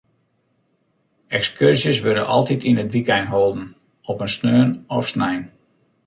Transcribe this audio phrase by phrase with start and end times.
[1.39, 3.67] Ekskurzjes wurde altyd yn it wykein holden,
[4.13, 5.43] op in sneon of snein.